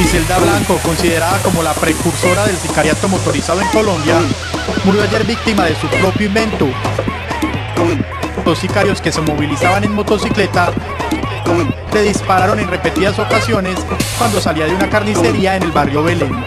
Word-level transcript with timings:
Griselda 0.00 0.38
Blanco, 0.38 0.78
considerada 0.84 1.38
como 1.38 1.60
la 1.60 1.72
precursora 1.74 2.46
del 2.46 2.56
sicariato 2.56 3.08
motorizado 3.08 3.60
en 3.60 3.66
Colombia, 3.70 4.14
murió 4.84 5.02
ayer 5.02 5.24
víctima 5.24 5.64
de 5.64 5.74
su 5.74 5.88
propio 5.88 6.24
invento. 6.28 6.68
Dos 8.44 8.60
sicarios 8.60 9.00
que 9.00 9.10
se 9.10 9.20
movilizaban 9.20 9.82
en 9.82 9.92
motocicleta 9.92 10.70
le 11.92 12.02
dispararon 12.02 12.60
en 12.60 12.68
repetidas 12.70 13.18
ocasiones 13.18 13.76
cuando 14.18 14.40
salía 14.40 14.66
de 14.66 14.76
una 14.76 14.88
carnicería 14.88 15.56
en 15.56 15.64
el 15.64 15.72
barrio 15.72 16.04
Belén. 16.04 16.44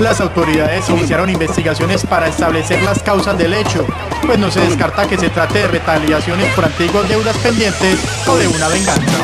Las 0.00 0.20
autoridades 0.20 0.88
iniciaron 0.88 1.30
investigaciones 1.30 2.04
para 2.04 2.26
establecer 2.26 2.82
las 2.82 3.00
causas 3.04 3.38
del 3.38 3.54
hecho, 3.54 3.86
pues 4.26 4.40
no 4.40 4.50
se 4.50 4.58
descarta 4.58 5.06
que 5.06 5.18
se 5.18 5.28
trate 5.28 5.60
de 5.60 5.68
retaliaciones 5.68 6.52
por 6.54 6.64
antiguas 6.64 7.08
deudas 7.08 7.36
pendientes 7.36 8.00
o 8.26 8.36
de 8.36 8.48
una 8.48 8.66
venganza 8.66 9.18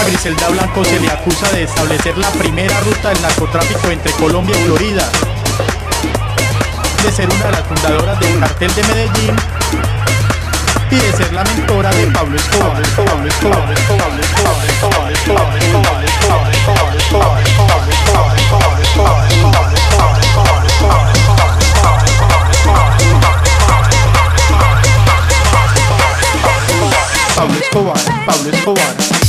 a 0.00 0.04
Griselda 0.04 0.48
Blanco 0.48 0.82
se 0.84 0.98
le 1.00 1.08
acusa 1.10 1.48
de 1.50 1.64
establecer 1.64 2.16
la 2.16 2.28
primera 2.30 2.78
ruta 2.80 3.10
del 3.10 3.20
narcotráfico 3.22 3.88
entre 3.90 4.10
Colombia 4.12 4.56
y 4.58 4.64
Florida, 4.64 5.06
de 7.04 7.12
ser 7.12 7.28
una 7.30 7.44
de 7.44 7.50
las 7.52 7.60
fundadoras 7.64 8.18
del 8.20 8.40
cartel 8.40 8.74
de 8.76 8.82
Medellín 8.84 9.36
y 10.90 10.94
de 10.96 11.12
ser 11.12 11.30
la 11.34 11.44
mentora 11.44 11.90
de 11.90 12.06
Pablo 12.08 12.34
Escobar. 12.36 12.80
Escobar, 12.82 13.26
Escobar, 13.26 13.70
Escobar, 13.72 14.12
Pablo 14.80 15.08
Escobar, 28.02 28.04
Pablo 28.24 28.50
Escobar. 28.50 29.20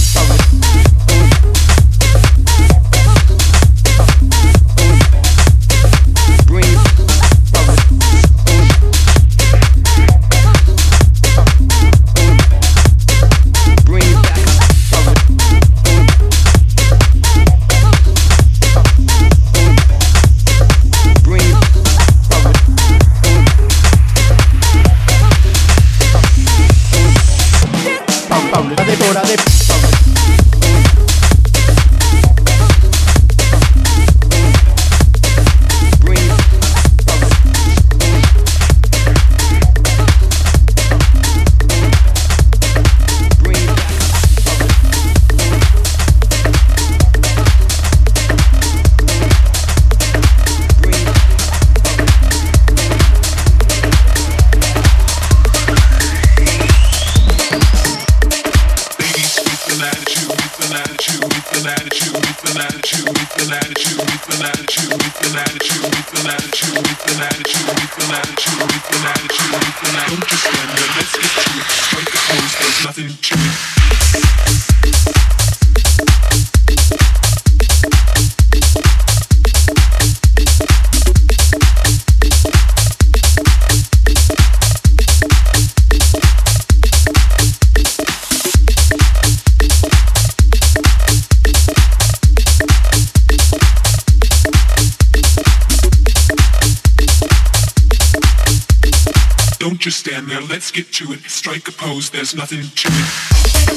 now 100.31 100.39
let's 100.49 100.71
get 100.71 100.91
to 100.93 101.11
it. 101.11 101.19
Strike 101.29 101.67
a 101.67 101.71
pose, 101.71 102.09
there's 102.09 102.33
nothing 102.33 102.61
to 102.61 102.89
it. 102.89 103.70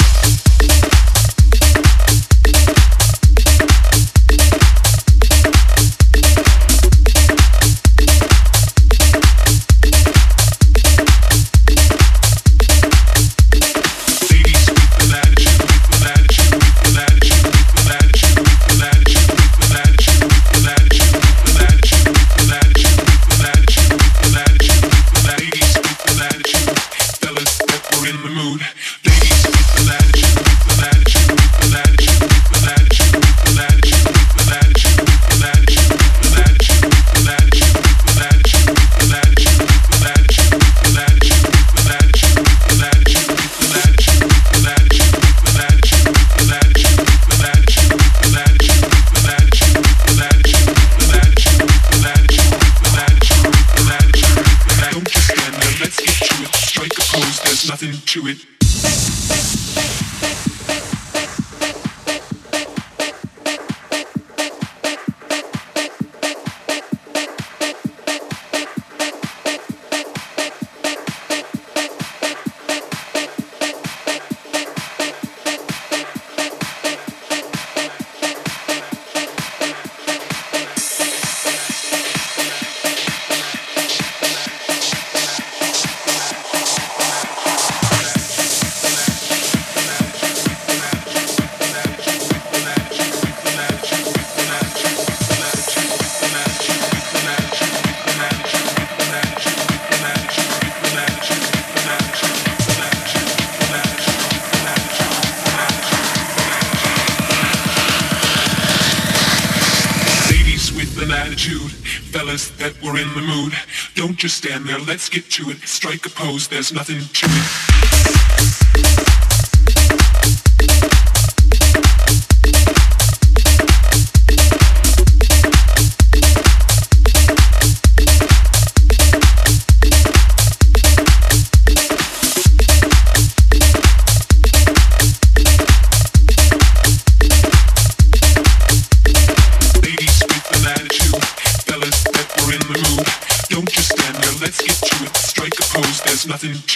an 111.04 111.10
attitude. 111.12 111.70
Fellas 112.12 112.48
that 112.52 112.72
were 112.82 112.96
in 112.98 113.08
the 113.14 113.20
mood, 113.20 113.52
don't 113.94 114.16
just 114.16 114.38
stand 114.38 114.64
there, 114.64 114.78
let's 114.78 115.10
get 115.10 115.28
to 115.32 115.50
it. 115.50 115.58
Strike 115.58 116.06
a 116.06 116.10
pose, 116.10 116.48
there's 116.48 116.72
nothing 116.72 116.98
to 117.12 117.26
it. 117.28 117.73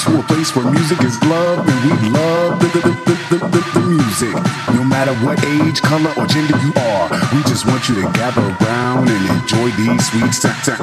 to 0.00 0.18
a 0.18 0.22
place 0.26 0.54
where 0.56 0.66
music 0.70 1.00
is 1.04 1.14
love 1.24 1.58
and 1.66 1.78
we 1.86 1.92
love 2.10 2.58
the, 2.58 2.68
the, 2.82 2.92
the, 3.06 3.36
the, 3.38 3.60
the, 3.74 3.82
music. 3.86 4.34
No 4.74 4.82
matter 4.82 5.14
what 5.22 5.38
age, 5.60 5.80
color, 5.82 6.10
or 6.16 6.26
gender 6.26 6.56
you 6.62 6.72
are, 6.94 7.06
we 7.30 7.38
just 7.46 7.66
want 7.66 7.86
you 7.88 7.94
to 8.02 8.06
gather 8.12 8.42
around 8.42 9.08
and 9.08 9.22
enjoy 9.38 9.70
these 9.76 10.02
sweet 10.10 10.34
ta- 10.40 10.82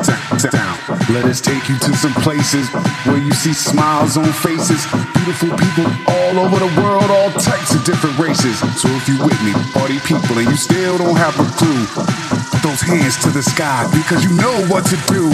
Let 1.11 1.25
us 1.25 1.41
take 1.41 1.67
you 1.67 1.77
to 1.79 1.91
some 1.97 2.13
places 2.23 2.67
where 3.05 3.17
you 3.17 3.31
see 3.31 3.53
smiles 3.53 4.17
on 4.17 4.31
faces, 4.31 4.85
beautiful 5.19 5.51
people 5.59 5.85
all 6.07 6.47
over 6.47 6.57
the 6.61 6.71
world, 6.79 7.09
all 7.11 7.31
types 7.35 7.75
of 7.75 7.83
different 7.83 8.17
races. 8.17 8.55
So 8.79 8.87
if 8.95 9.07
you 9.09 9.17
with 9.25 9.39
me, 9.43 9.51
party 9.73 9.99
people, 10.01 10.37
and 10.39 10.47
you 10.47 10.57
still 10.57 10.97
don't 10.97 11.17
have 11.17 11.35
a 11.39 11.47
clue, 11.59 11.83
put 12.51 12.61
those 12.63 12.81
hands 12.81 13.17
to 13.27 13.29
the 13.29 13.43
sky 13.43 13.87
because 13.91 14.23
you 14.23 14.31
know 14.39 14.55
what 14.71 14.85
to 14.87 14.97
do. 15.11 15.29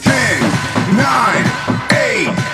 Ten, 0.00 0.40
nine, 0.94 1.46
eight 1.92 2.53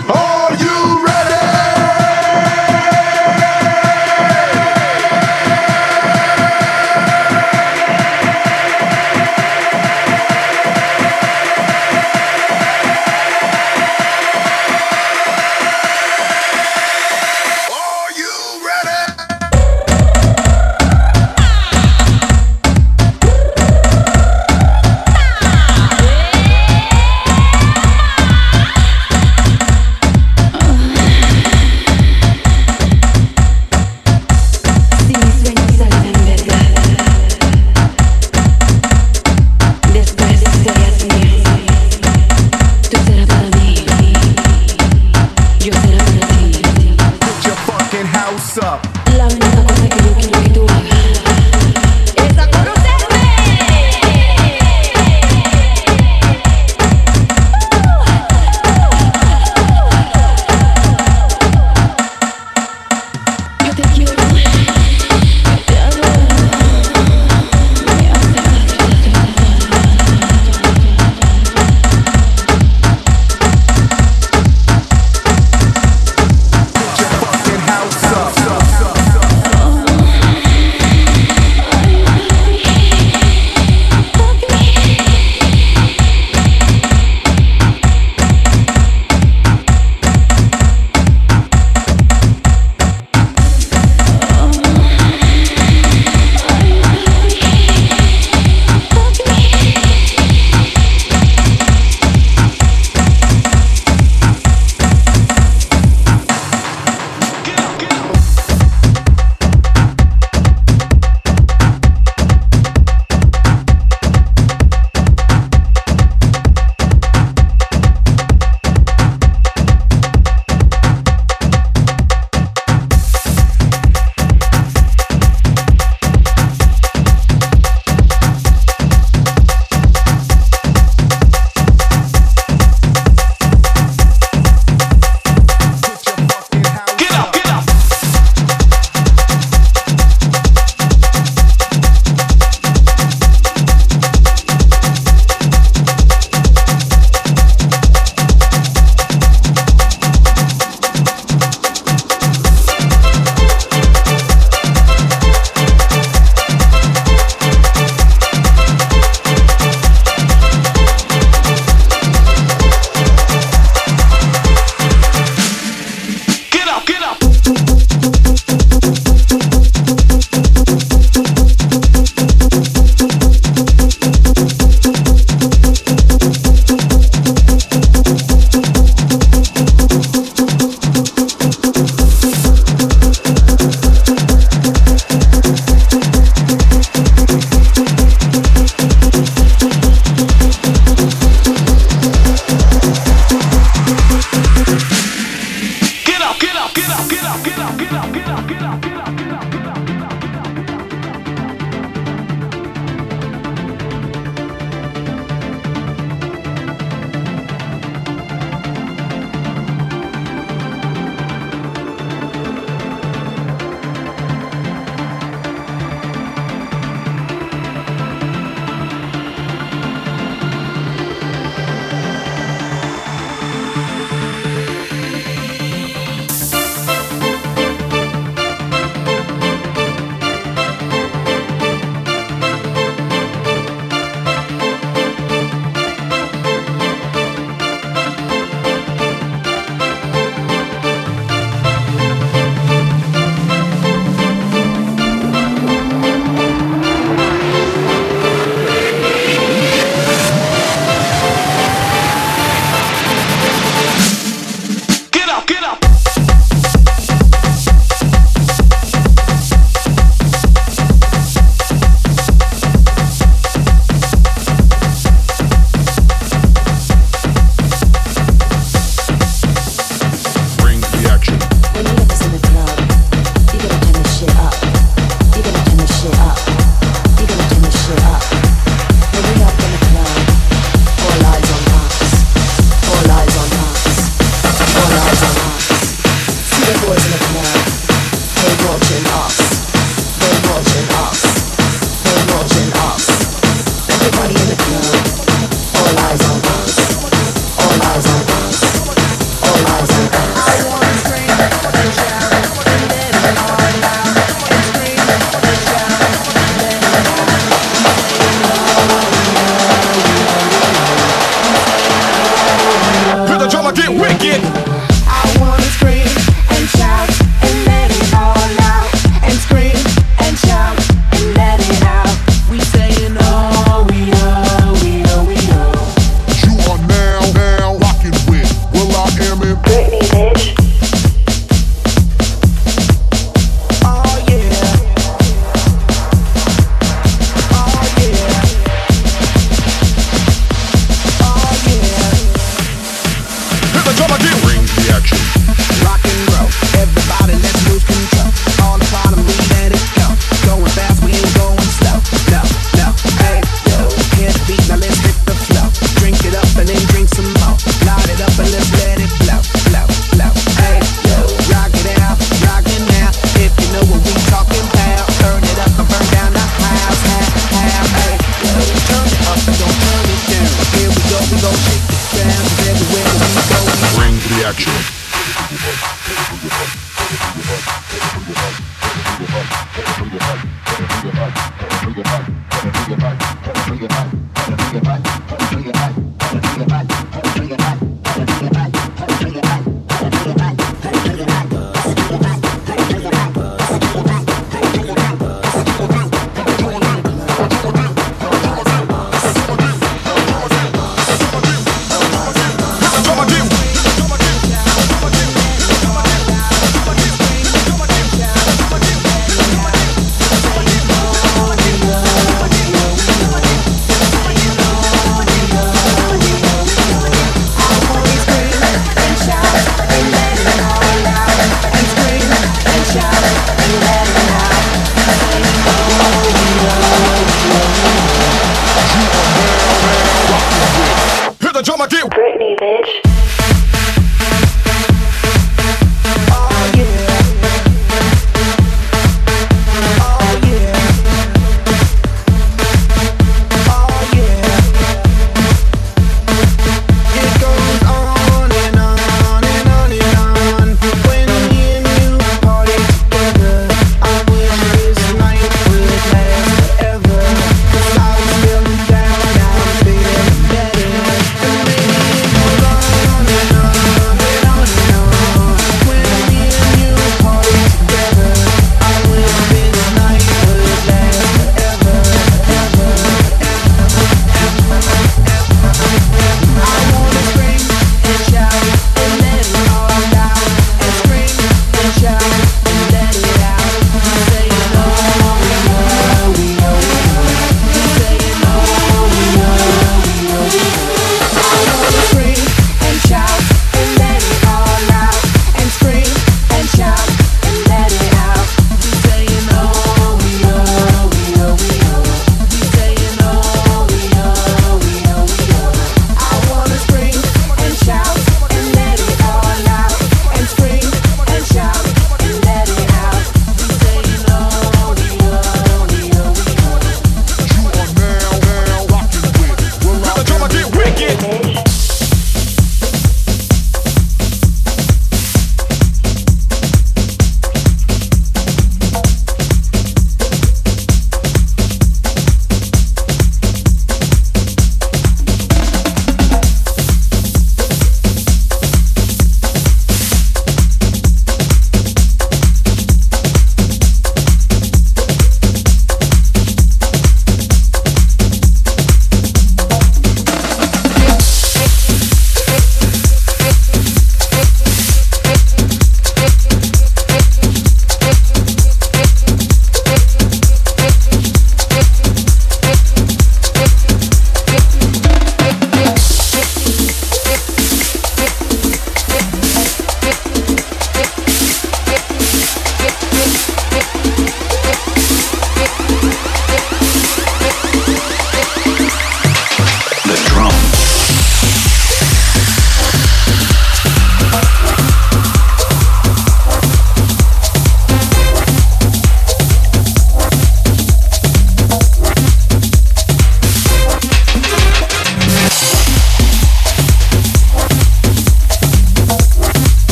What's 48.53 48.61
up? 48.65 48.81
La 49.17 49.25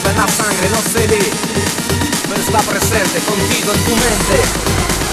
la 0.00 0.24
sangre, 0.26 0.70
no 0.72 0.80
se 0.80 1.06
ve, 1.06 1.18
pero 2.26 2.40
está 2.40 2.58
presente 2.64 3.20
contigo 3.28 3.72
en 3.76 3.80
tu 3.84 3.90
mente. 3.92 4.40